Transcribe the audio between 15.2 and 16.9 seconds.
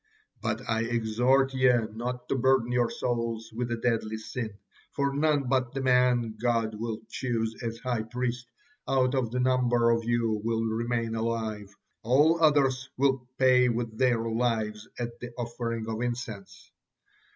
offering of incense."